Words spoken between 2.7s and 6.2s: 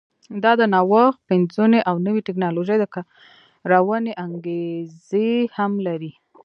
د کارونې انګېزې هم لري.